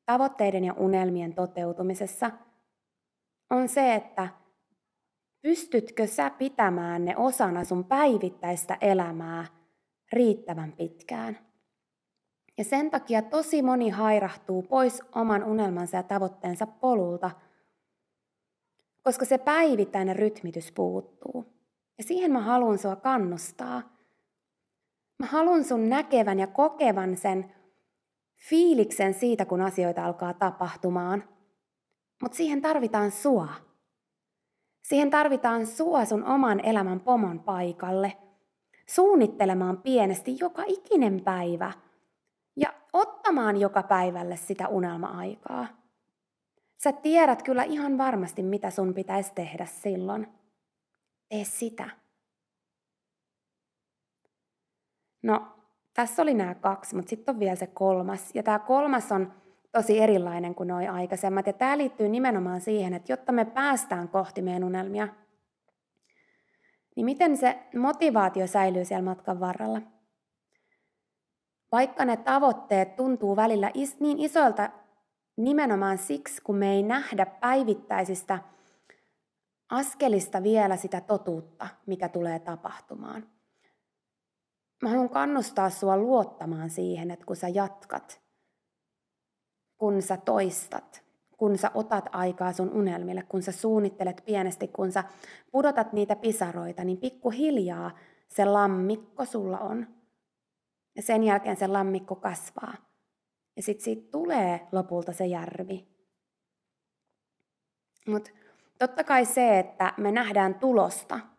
tavoitteiden 0.05 0.63
ja 0.63 0.73
unelmien 0.73 1.33
toteutumisessa 1.33 2.31
on 3.49 3.69
se, 3.69 3.95
että 3.95 4.27
pystytkö 5.41 6.07
sä 6.07 6.29
pitämään 6.29 7.05
ne 7.05 7.17
osana 7.17 7.63
sun 7.63 7.83
päivittäistä 7.83 8.77
elämää 8.81 9.45
riittävän 10.13 10.71
pitkään. 10.71 11.50
Ja 12.61 12.65
sen 12.65 12.91
takia 12.91 13.21
tosi 13.21 13.61
moni 13.61 13.89
hairahtuu 13.89 14.61
pois 14.61 15.01
oman 15.15 15.43
unelmansa 15.43 15.97
ja 15.97 16.03
tavoitteensa 16.03 16.67
polulta, 16.67 17.31
koska 19.03 19.25
se 19.25 19.37
päivittäinen 19.37 20.15
rytmitys 20.15 20.71
puuttuu. 20.71 21.45
Ja 21.97 22.03
siihen 22.03 22.31
mä 22.31 22.41
haluan 22.41 22.77
sua 22.77 22.95
kannustaa. 22.95 23.81
Mä 25.19 25.25
haluan 25.25 25.63
sun 25.63 25.89
näkevän 25.89 26.39
ja 26.39 26.47
kokevan 26.47 27.17
sen 27.17 27.55
fiiliksen 28.49 29.13
siitä, 29.13 29.45
kun 29.45 29.61
asioita 29.61 30.05
alkaa 30.05 30.33
tapahtumaan. 30.33 31.23
Mutta 32.21 32.37
siihen 32.37 32.61
tarvitaan 32.61 33.11
sua. 33.11 33.47
Siihen 34.81 35.09
tarvitaan 35.09 35.65
sua 35.65 36.05
sun 36.05 36.23
oman 36.23 36.65
elämän 36.65 36.99
pomon 36.99 37.39
paikalle. 37.39 38.17
Suunnittelemaan 38.87 39.77
pienesti 39.77 40.37
joka 40.39 40.63
ikinen 40.67 41.21
päivä. 41.23 41.71
Ottamaan 42.93 43.57
joka 43.57 43.83
päivälle 43.83 44.37
sitä 44.37 44.67
unelma-aikaa. 44.67 45.67
Sä 46.83 46.91
tiedät 46.91 47.43
kyllä 47.43 47.63
ihan 47.63 47.97
varmasti, 47.97 48.43
mitä 48.43 48.69
sun 48.69 48.93
pitäisi 48.93 49.33
tehdä 49.33 49.65
silloin. 49.65 50.27
Tee 51.29 51.43
sitä. 51.43 51.89
No, 55.23 55.47
tässä 55.93 56.21
oli 56.21 56.33
nämä 56.33 56.55
kaksi, 56.55 56.95
mutta 56.95 57.09
sitten 57.09 57.35
on 57.35 57.39
vielä 57.39 57.55
se 57.55 57.67
kolmas. 57.67 58.35
Ja 58.35 58.43
tämä 58.43 58.59
kolmas 58.59 59.11
on 59.11 59.33
tosi 59.71 59.99
erilainen 59.99 60.55
kuin 60.55 60.67
nuo 60.67 60.91
aikaisemmat. 60.91 61.47
Ja 61.47 61.53
tämä 61.53 61.77
liittyy 61.77 62.09
nimenomaan 62.09 62.61
siihen, 62.61 62.93
että 62.93 63.11
jotta 63.11 63.31
me 63.31 63.45
päästään 63.45 64.09
kohti 64.09 64.41
meidän 64.41 64.63
unelmia, 64.63 65.07
niin 66.95 67.05
miten 67.05 67.37
se 67.37 67.59
motivaatio 67.75 68.47
säilyy 68.47 68.85
siellä 68.85 69.03
matkan 69.03 69.39
varrella? 69.39 69.81
Vaikka 71.71 72.05
ne 72.05 72.17
tavoitteet 72.17 72.95
tuntuu 72.95 73.35
välillä 73.35 73.71
is- 73.73 73.99
niin 73.99 74.19
isoilta 74.19 74.69
nimenomaan 75.37 75.97
siksi, 75.97 76.41
kun 76.41 76.55
me 76.55 76.71
ei 76.71 76.83
nähdä 76.83 77.25
päivittäisistä 77.25 78.39
askelista 79.69 80.43
vielä 80.43 80.77
sitä 80.77 81.01
totuutta, 81.01 81.67
mikä 81.85 82.09
tulee 82.09 82.39
tapahtumaan– 82.39 83.25
mä 84.81 84.89
haluan 84.89 85.09
kannustaa 85.09 85.69
sua 85.69 85.97
luottamaan 85.97 86.69
siihen, 86.69 87.11
että 87.11 87.25
kun 87.25 87.35
sä 87.35 87.47
jatkat, 87.47 88.21
kun 89.77 90.01
sä 90.01 90.17
toistat, 90.17 91.03
kun 91.37 91.57
sä 91.57 91.71
otat 91.73 92.09
aikaa 92.11 92.53
sun 92.53 92.69
unelmille, 92.69 93.23
kun 93.23 93.41
sä 93.41 93.51
suunnittelet 93.51 94.21
pienesti, 94.25 94.67
kun 94.67 94.91
sä 94.91 95.03
pudotat 95.51 95.93
niitä 95.93 96.15
pisaroita, 96.15 96.83
niin 96.83 96.97
pikkuhiljaa 96.97 97.91
se 98.27 98.45
lammikko 98.45 99.25
sulla 99.25 99.59
on. 99.59 99.87
Ja 100.95 101.01
sen 101.01 101.23
jälkeen 101.23 101.57
se 101.57 101.67
lammikko 101.67 102.15
kasvaa. 102.15 102.73
Ja 103.55 103.61
sitten 103.61 103.83
siitä 103.83 104.11
tulee 104.11 104.67
lopulta 104.71 105.13
se 105.13 105.25
järvi. 105.25 105.87
Mutta 108.07 108.31
totta 108.79 109.03
kai 109.03 109.25
se, 109.25 109.59
että 109.59 109.93
me 109.97 110.11
nähdään 110.11 110.55
tulosta– 110.55 111.19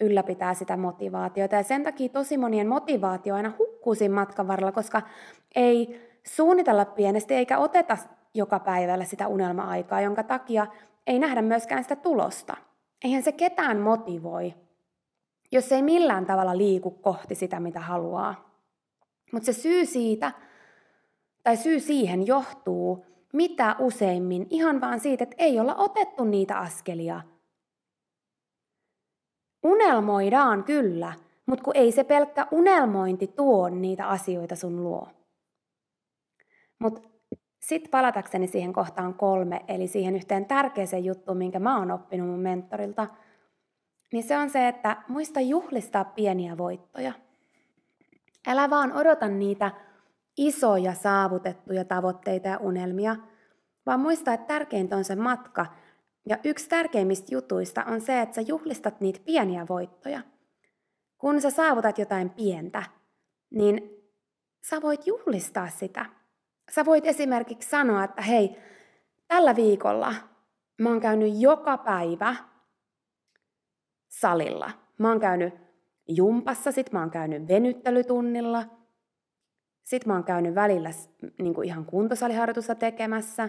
ylläpitää 0.00 0.54
sitä 0.54 0.76
motivaatiota. 0.76 1.56
Ja 1.56 1.62
sen 1.62 1.82
takia 1.82 2.08
tosi 2.08 2.38
monien 2.38 2.68
motivaatio 2.68 3.34
aina 3.34 3.52
hukkuu 3.58 3.94
siinä 3.94 4.14
matkan 4.14 4.48
varrella, 4.48 4.72
koska 4.72 5.02
ei 5.54 6.00
suunnitella 6.26 6.84
pienesti 6.84 7.34
eikä 7.34 7.58
oteta 7.58 7.98
joka 8.34 8.60
päivällä 8.60 9.04
sitä 9.04 9.28
unelma-aikaa, 9.28 10.00
jonka 10.00 10.22
takia 10.22 10.66
ei 11.06 11.18
nähdä 11.18 11.42
myöskään 11.42 11.82
sitä 11.82 11.96
tulosta. 11.96 12.56
Eihän 13.04 13.22
se 13.22 13.32
ketään 13.32 13.80
motivoi, 13.80 14.54
jos 15.52 15.72
ei 15.72 15.82
millään 15.82 16.26
tavalla 16.26 16.58
liiku 16.58 16.90
kohti 16.90 17.34
sitä, 17.34 17.60
mitä 17.60 17.80
haluaa. 17.80 18.60
Mutta 19.32 19.46
se 19.46 19.52
syy 19.52 19.86
siitä, 19.86 20.32
tai 21.42 21.56
syy 21.56 21.80
siihen 21.80 22.26
johtuu 22.26 23.06
mitä 23.32 23.76
useimmin 23.78 24.46
ihan 24.50 24.80
vaan 24.80 25.00
siitä, 25.00 25.24
että 25.24 25.36
ei 25.38 25.60
olla 25.60 25.74
otettu 25.74 26.24
niitä 26.24 26.58
askelia– 26.58 27.20
Unelmoidaan 29.66 30.64
kyllä, 30.64 31.12
mutta 31.46 31.64
kun 31.64 31.76
ei 31.76 31.92
se 31.92 32.04
pelkkä 32.04 32.46
unelmointi 32.50 33.26
tuo 33.26 33.68
niitä 33.68 34.08
asioita 34.08 34.56
sun 34.56 34.84
luo. 34.84 35.08
Mutta 36.78 37.00
sitten 37.60 37.90
palatakseni 37.90 38.46
siihen 38.46 38.72
kohtaan 38.72 39.14
kolme, 39.14 39.64
eli 39.68 39.86
siihen 39.86 40.16
yhteen 40.16 40.46
tärkeäseen 40.46 41.04
juttuun, 41.04 41.38
minkä 41.38 41.58
mä 41.58 41.78
oon 41.78 41.90
oppinut 41.90 42.28
mun 42.28 42.38
mentorilta, 42.38 43.06
niin 44.12 44.24
se 44.24 44.38
on 44.38 44.50
se, 44.50 44.68
että 44.68 44.96
muista 45.08 45.40
juhlistaa 45.40 46.04
pieniä 46.04 46.58
voittoja. 46.58 47.12
Älä 48.46 48.70
vaan 48.70 48.92
odota 48.92 49.28
niitä 49.28 49.70
isoja 50.36 50.94
saavutettuja 50.94 51.84
tavoitteita 51.84 52.48
ja 52.48 52.58
unelmia, 52.58 53.16
vaan 53.86 54.00
muista, 54.00 54.32
että 54.32 54.46
tärkeintä 54.46 54.96
on 54.96 55.04
se 55.04 55.16
matka 55.16 55.66
ja 56.28 56.38
yksi 56.44 56.68
tärkeimmistä 56.68 57.34
jutuista 57.34 57.84
on 57.84 58.00
se, 58.00 58.20
että 58.20 58.34
sä 58.34 58.40
juhlistat 58.40 59.00
niitä 59.00 59.20
pieniä 59.24 59.66
voittoja. 59.68 60.20
Kun 61.18 61.40
sä 61.40 61.50
saavutat 61.50 61.98
jotain 61.98 62.30
pientä, 62.30 62.82
niin 63.50 63.90
sä 64.68 64.82
voit 64.82 65.06
juhlistaa 65.06 65.68
sitä. 65.68 66.06
Sä 66.70 66.84
voit 66.84 67.06
esimerkiksi 67.06 67.68
sanoa, 67.68 68.04
että 68.04 68.22
hei, 68.22 68.56
tällä 69.28 69.56
viikolla 69.56 70.14
mä 70.80 70.88
oon 70.88 71.00
käynyt 71.00 71.32
joka 71.40 71.78
päivä 71.78 72.36
salilla. 74.20 74.70
Mä 74.98 75.08
oon 75.08 75.20
käynyt 75.20 75.54
jumpassa, 76.08 76.72
sit 76.72 76.92
mä 76.92 77.00
oon 77.00 77.10
käynyt 77.10 77.48
venyttelytunnilla, 77.48 78.64
sit 79.84 80.06
mä 80.06 80.14
oon 80.14 80.24
käynyt 80.24 80.54
välillä 80.54 80.90
niin 81.38 81.54
kuin 81.54 81.68
ihan 81.68 81.84
kuntosaliharjoitusta 81.84 82.74
tekemässä. 82.74 83.48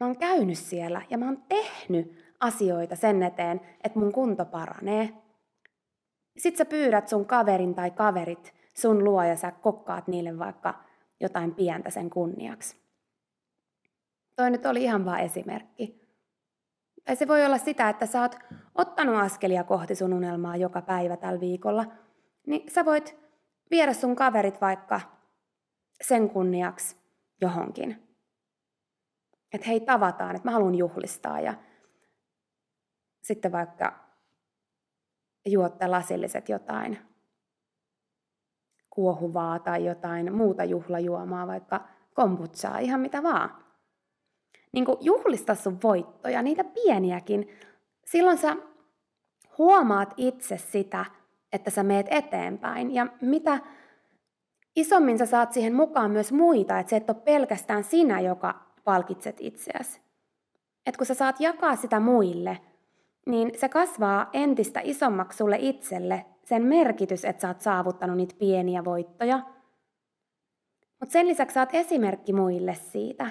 Mä 0.00 0.06
oon 0.06 0.18
käynyt 0.18 0.58
siellä 0.58 1.02
ja 1.10 1.18
mä 1.18 1.26
oon 1.26 1.42
tehnyt 1.48 2.34
asioita 2.40 2.96
sen 2.96 3.22
eteen, 3.22 3.60
että 3.84 3.98
mun 3.98 4.12
kunto 4.12 4.44
paranee. 4.44 5.12
Sitten 6.36 6.58
sä 6.58 6.64
pyydät 6.64 7.08
sun 7.08 7.26
kaverin 7.26 7.74
tai 7.74 7.90
kaverit 7.90 8.54
sun 8.74 9.04
luo 9.04 9.22
ja 9.22 9.36
sä 9.36 9.50
kokkaat 9.50 10.08
niille 10.08 10.38
vaikka 10.38 10.74
jotain 11.20 11.54
pientä 11.54 11.90
sen 11.90 12.10
kunniaksi. 12.10 12.76
Toi 14.36 14.50
nyt 14.50 14.66
oli 14.66 14.82
ihan 14.82 15.04
vaan 15.04 15.20
esimerkki. 15.20 16.02
Tai 17.04 17.16
se 17.16 17.28
voi 17.28 17.46
olla 17.46 17.58
sitä, 17.58 17.88
että 17.88 18.06
sä 18.06 18.20
oot 18.20 18.36
ottanut 18.74 19.16
askelia 19.16 19.64
kohti 19.64 19.94
sun 19.94 20.12
unelmaa 20.12 20.56
joka 20.56 20.82
päivä 20.82 21.16
tällä 21.16 21.40
viikolla, 21.40 21.84
niin 22.46 22.70
sä 22.70 22.84
voit 22.84 23.16
viedä 23.70 23.92
sun 23.92 24.16
kaverit 24.16 24.60
vaikka 24.60 25.00
sen 26.00 26.30
kunniaksi 26.30 26.96
johonkin. 27.40 28.08
Että 29.52 29.66
hei, 29.66 29.80
tavataan, 29.80 30.36
että 30.36 30.48
mä 30.48 30.52
haluan 30.52 30.74
juhlistaa 30.74 31.40
ja 31.40 31.54
sitten 33.22 33.52
vaikka 33.52 34.02
juotte 35.46 35.86
lasilliset 35.86 36.48
jotain 36.48 36.98
kuohuvaa 38.90 39.58
tai 39.58 39.84
jotain 39.84 40.34
muuta 40.34 40.64
juhlajuomaa, 40.64 41.46
vaikka 41.46 41.88
kombutsaa, 42.14 42.78
ihan 42.78 43.00
mitä 43.00 43.22
vaan. 43.22 43.62
Niin 44.72 44.84
juhlista 45.00 45.54
sun 45.54 45.78
voittoja, 45.82 46.42
niitä 46.42 46.64
pieniäkin. 46.64 47.48
Silloin 48.04 48.38
sä 48.38 48.56
huomaat 49.58 50.14
itse 50.16 50.58
sitä, 50.58 51.04
että 51.52 51.70
sä 51.70 51.82
meet 51.82 52.06
eteenpäin. 52.10 52.94
Ja 52.94 53.06
mitä 53.20 53.58
isommin 54.76 55.18
sä 55.18 55.26
saat 55.26 55.52
siihen 55.52 55.74
mukaan 55.74 56.10
myös 56.10 56.32
muita, 56.32 56.78
että 56.78 56.90
se 56.90 56.96
et 56.96 57.10
ole 57.10 57.16
pelkästään 57.24 57.84
sinä, 57.84 58.20
joka 58.20 58.66
palkitset 58.84 59.36
itseäsi. 59.40 60.00
Että 60.86 60.98
kun 60.98 61.06
sä 61.06 61.14
saat 61.14 61.40
jakaa 61.40 61.76
sitä 61.76 62.00
muille, 62.00 62.60
niin 63.26 63.50
se 63.58 63.68
kasvaa 63.68 64.30
entistä 64.32 64.80
isommaksi 64.84 65.36
sulle 65.36 65.56
itselle 65.60 66.26
sen 66.44 66.62
merkitys, 66.62 67.24
että 67.24 67.40
sä 67.40 67.48
oot 67.48 67.60
saavuttanut 67.60 68.16
niitä 68.16 68.34
pieniä 68.38 68.84
voittoja. 68.84 69.40
Mutta 71.00 71.12
sen 71.12 71.28
lisäksi 71.28 71.54
sä 71.54 71.60
oot 71.60 71.74
esimerkki 71.74 72.32
muille 72.32 72.74
siitä. 72.74 73.30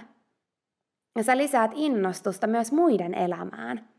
Ja 1.15 1.23
sä 1.23 1.37
lisäät 1.37 1.71
innostusta 1.75 2.47
myös 2.47 2.71
muiden 2.71 3.13
elämään. 3.13 3.90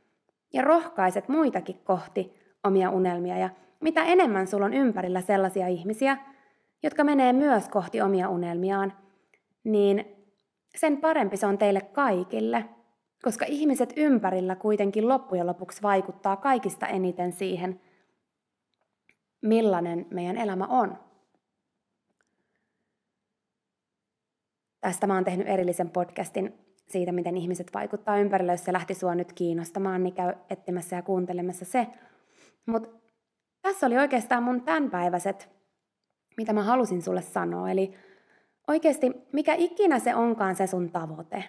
Ja 0.52 0.62
rohkaiset 0.62 1.28
muitakin 1.28 1.80
kohti 1.84 2.34
omia 2.64 2.90
unelmia. 2.90 3.38
Ja 3.38 3.50
mitä 3.80 4.04
enemmän 4.04 4.46
sulla 4.46 4.64
on 4.64 4.74
ympärillä 4.74 5.20
sellaisia 5.20 5.68
ihmisiä, 5.68 6.16
jotka 6.82 7.04
menee 7.04 7.32
myös 7.32 7.68
kohti 7.68 8.00
omia 8.00 8.28
unelmiaan, 8.28 8.92
niin 9.64 10.04
sen 10.76 10.96
parempi 10.96 11.36
se 11.36 11.46
on 11.46 11.58
teille 11.58 11.80
kaikille, 11.80 12.64
koska 13.22 13.44
ihmiset 13.48 13.92
ympärillä 13.96 14.56
kuitenkin 14.56 15.08
loppujen 15.08 15.46
lopuksi 15.46 15.82
vaikuttaa 15.82 16.36
kaikista 16.36 16.86
eniten 16.86 17.32
siihen, 17.32 17.80
millainen 19.40 20.06
meidän 20.10 20.36
elämä 20.36 20.66
on. 20.66 20.98
Tästä 24.80 25.06
mä 25.06 25.14
oon 25.14 25.24
tehnyt 25.24 25.48
erillisen 25.48 25.90
podcastin 25.90 26.61
siitä, 26.88 27.12
miten 27.12 27.36
ihmiset 27.36 27.74
vaikuttaa 27.74 28.18
ympärillä. 28.18 28.52
Jos 28.52 28.64
se 28.64 28.72
lähti 28.72 28.94
sua 28.94 29.14
nyt 29.14 29.32
kiinnostamaan, 29.32 30.02
niin 30.02 30.14
käy 30.14 30.34
etsimässä 30.50 30.96
ja 30.96 31.02
kuuntelemassa 31.02 31.64
se. 31.64 31.86
Mutta 32.66 32.88
tässä 33.62 33.86
oli 33.86 33.98
oikeastaan 33.98 34.42
mun 34.42 34.62
tämänpäiväiset, 34.62 35.48
mitä 36.36 36.52
mä 36.52 36.62
halusin 36.62 37.02
sulle 37.02 37.22
sanoa. 37.22 37.70
Eli 37.70 37.94
oikeasti, 38.68 39.12
mikä 39.32 39.54
ikinä 39.54 39.98
se 39.98 40.14
onkaan 40.14 40.56
se 40.56 40.66
sun 40.66 40.90
tavoite, 40.90 41.44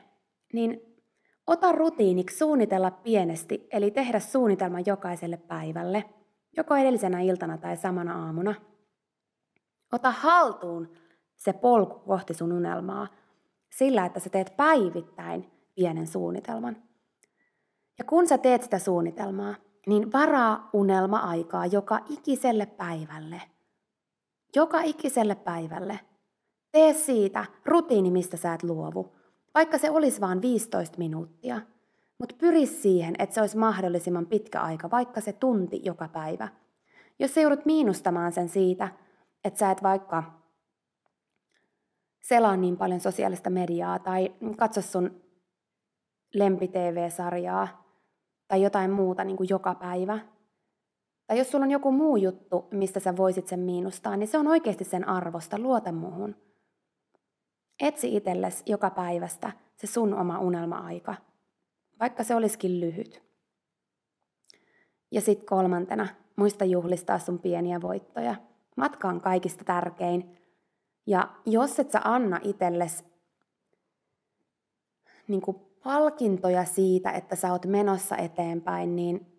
niin 0.54 0.82
ota 1.48 1.72
rutiiniksi 1.72 2.38
suunnitella 2.38 2.91
pienesti, 2.91 3.67
eli 3.72 3.91
tehdä 3.91 4.19
suunnitelma 4.19 4.80
jokaiselle 4.80 5.38
päivälle– 5.38 6.04
joko 6.58 6.76
edellisenä 6.76 7.22
iltana 7.22 7.58
tai 7.58 7.78
samana 7.78 8.26
aamuna. 8.26 8.56
Ota 9.91 10.12
haltuun 10.12 10.89
se 11.36 11.54
polku 11.54 12.00
kohti 12.00 12.34
sun 12.34 12.52
unelmaa 12.52 13.08
sillä, 13.77 14.05
että 14.05 14.19
sä 14.19 14.29
teet 14.29 14.53
päivittäin 14.57 15.51
pienen 15.75 16.07
suunnitelman. 16.07 16.75
Ja 17.97 18.05
kun 18.05 18.27
sä 18.27 18.38
teet 18.38 18.63
sitä 18.63 18.79
suunnitelmaa, 18.79 19.55
niin 19.88 20.12
varaa 20.12 20.69
unelma-aikaa 20.73 21.65
joka 21.65 21.99
ikiselle 22.09 22.65
päivälle. 22.65 23.41
Joka 24.55 24.81
ikiselle 24.81 25.36
päivälle. 25.36 25.99
Tee 26.71 26.93
siitä 26.93 27.45
rutiini, 27.65 28.12
mistä 28.12 28.38
sä 28.38 28.53
et 28.53 28.63
luovu. 28.63 29.15
Vaikka 29.55 29.77
se 29.77 29.89
olisi 29.91 30.21
vain 30.21 30.41
15 30.41 30.97
minuuttia– 30.97 31.62
mutta 32.23 32.36
pyri 32.39 32.65
siihen, 32.65 33.15
että 33.19 33.33
se 33.36 33.41
olisi 33.41 33.57
mahdollisimman 33.57 34.25
pitkä 34.25 34.62
aika, 34.62 34.91
vaikka 34.91 35.21
se 35.21 35.33
tunti 35.33 35.81
joka 35.83 36.07
päivä. 36.07 36.47
Jos 37.19 37.33
sä 37.33 37.41
joudut 37.41 37.65
miinustamaan 37.65 38.31
sen 38.31 38.49
siitä, 38.49 38.89
että 39.43 39.59
sä 39.59 39.71
et 39.71 39.83
vaikka 39.83 40.23
selaa 42.23 42.57
niin 42.57 42.77
paljon 42.77 42.99
sosiaalista 42.99 43.49
mediaa 43.49 43.99
tai 43.99 44.36
katso 44.57 44.81
sun 44.81 45.21
lempi-tv-sarjaa 46.33 47.83
tai 48.47 48.62
jotain 48.62 48.91
muuta 48.91 49.23
niin 49.23 49.38
kuin 49.38 49.49
joka 49.49 49.75
päivä. 49.75 50.19
Tai 51.27 51.38
jos 51.38 51.51
sulla 51.51 51.65
on 51.65 51.71
joku 51.71 51.91
muu 51.91 52.17
juttu, 52.17 52.67
mistä 52.71 52.99
sä 52.99 53.17
voisit 53.17 53.47
sen 53.47 53.59
miinustaa, 53.59 54.17
niin 54.17 54.27
se 54.27 54.38
on 54.38 54.47
oikeasti 54.47 54.83
sen 54.83 55.07
arvosta, 55.07 55.59
luota 55.59 55.91
muuhun. 55.91 56.36
Etsi 57.81 58.15
itsellesi 58.15 58.63
joka 58.65 58.89
päivästä 58.89 59.51
se 59.75 59.88
sun 59.88 60.13
oma 60.13 60.39
unelma-aika– 60.39 61.15
vaikka 62.03 62.23
se 62.23 62.36
olisikin 62.36 62.79
lyhyt. 62.79 63.23
Ja 65.12 65.21
sitten 65.21 65.45
kolmantena, 65.45 66.07
muista 66.36 66.65
juhlistaa 66.65 67.19
sun 67.19 67.39
pieniä 67.39 67.81
voittoja. 67.81 68.36
Matka 68.77 69.07
on 69.07 69.21
kaikista 69.21 69.63
tärkein. 69.63 70.38
Ja 71.08 71.30
jos 71.46 71.80
et 71.80 71.92
sä 71.92 72.02
anna 72.04 72.39
itsellesi 72.44 73.04
niin 75.28 75.42
palkintoja 75.84 76.66
siitä, 76.66 77.12
että 77.12 77.36
sä 77.36 77.52
oot 77.52 77.66
menossa 77.66 78.18
eteenpäin, 78.18 78.96
niin 78.96 79.34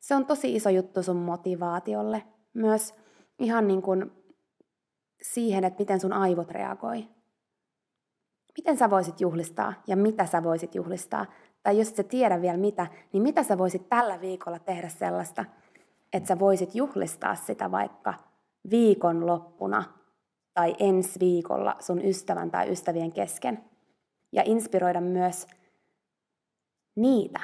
se 0.00 0.14
on 0.14 0.26
tosi 0.26 0.56
iso 0.56 0.70
juttu 0.70 1.02
sun 1.02 1.16
motivaatiolle. 1.16 2.22
Myös 2.54 2.94
ihan 3.38 3.68
niin 3.68 3.82
kuin 3.82 4.12
siihen, 5.22 5.64
että 5.64 5.78
miten 5.78 6.00
sun 6.00 6.12
aivot 6.12 6.50
reagoi. 6.50 7.08
Miten 8.58 8.76
sä 8.76 8.90
voisit 8.90 9.20
juhlistaa 9.20 9.72
ja 9.86 9.96
mitä 9.96 10.26
sä 10.26 10.42
voisit 10.42 10.74
juhlistaa? 10.74 11.26
Tai 11.62 11.78
jos 11.78 11.88
et 11.88 11.96
sä 11.96 12.02
tiedä 12.02 12.40
vielä 12.40 12.58
mitä, 12.58 12.86
niin 13.12 13.22
mitä 13.22 13.42
sä 13.42 13.58
voisit 13.58 13.88
tällä 13.88 14.20
viikolla 14.20 14.58
tehdä 14.58 14.88
sellaista, 14.88 15.44
että 16.12 16.26
sä 16.26 16.38
voisit 16.38 16.74
juhlistaa 16.74 17.34
sitä 17.34 17.70
vaikka 17.70 18.14
viikon 18.70 19.26
loppuna 19.26 19.84
tai 20.54 20.74
ensi 20.78 21.20
viikolla 21.20 21.76
sun 21.80 22.04
ystävän 22.04 22.50
tai 22.50 22.72
ystävien 22.72 23.12
kesken. 23.12 23.64
Ja 24.32 24.42
inspiroida 24.46 25.00
myös 25.00 25.46
niitä 26.96 27.40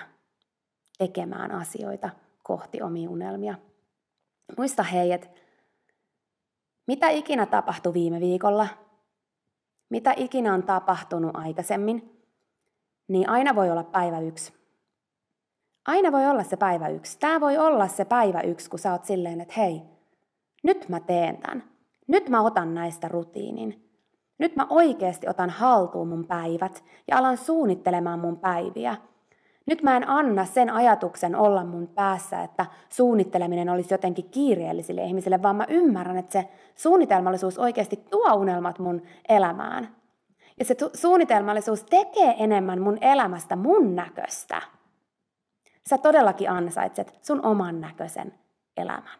tekemään 0.99 1.53
asioita 1.53 2.11
kohti 2.43 2.83
omia 2.83 3.11
unelmia. 3.11 3.55
Muista 4.57 4.83
hei, 4.83 5.13
että 5.13 5.29
mitä 6.87 7.09
ikinä 7.09 7.47
tapahtui 7.47 7.95
viime 7.95 8.21
viikolla, 8.21 8.69
mitä 9.91 10.15
ikinä 10.17 10.55
on 10.55 10.63
tapahtunut 10.63 11.37
aikaisemmin, 11.37 12.23
niin 13.09 13.29
aina 13.29 13.55
voi 13.55 13.71
olla 13.71 13.85
päivä 13.85 14.21
yksi. 14.21 14.53
Aina 15.87 16.13
voi 16.13 16.27
olla 16.27 16.43
se 16.43 16.57
päivä 16.57 16.89
yksi. 16.89 17.19
Tämä 17.19 17.41
voi 17.41 17.59
olla 17.59 17.89
se 17.89 18.05
päivä 18.05 18.41
yksi, 18.41 18.71
kun 18.71 18.79
sä 18.79 18.93
oot 18.93 19.05
silleen, 19.05 19.41
että 19.41 19.55
hei, 19.57 19.83
nyt 20.63 20.89
mä 20.89 21.01
teen 21.01 21.37
tämän. 21.37 21.71
Nyt 22.11 22.29
mä 22.29 22.41
otan 22.43 22.75
näistä 22.75 23.09
rutiinin. 23.09 23.91
Nyt 24.39 24.57
mä 24.57 24.67
oikeasti 24.71 25.29
otan 25.29 25.51
haltuun 25.51 26.09
mun 26.09 26.27
päivät 26.27 26.85
ja 27.09 27.19
alan 27.19 27.37
suunnittelemaan 27.37 28.19
mun 28.19 28.39
päiviä. 28.39 28.97
Nyt 29.67 29.83
mä 29.83 29.97
en 29.97 30.09
anna 30.09 30.45
sen 30.45 30.71
ajatuksen 30.71 31.37
olla 31.37 31.65
mun 31.65 31.89
päässä, 31.89 32.43
että 32.43 32.67
suunnitteleminen 32.89 33.69
olisi 33.69 33.95
jotenkin 33.95 34.31
kiireellisille 34.31 35.05
ihmisille, 35.05 35.43
vaan 35.43 35.57
mä 35.57 35.65
ymmärrän, 35.69 36.17
että 36.17 36.33
se 36.33 36.49
suunnitelmallisuus 36.75 37.59
oikeasti 37.59 37.97
tuo 38.11 38.35
unelmat 38.35 38.79
mun 38.79 39.03
elämään. 39.29 39.97
Ja 40.59 40.65
se 40.65 40.77
suunnitelmallisuus 40.95 41.85
tekee 41.85 42.35
enemmän 42.39 42.81
mun 42.81 42.99
elämästä 43.01 43.57
mun 43.57 43.97
näköistä. 43.97 44.63
Sä 45.89 45.99
todellakin 45.99 46.51
ansaitset 46.51 47.19
sun 47.23 47.47
oman 47.47 47.81
näköisen 47.81 48.35
elämän. 48.77 49.20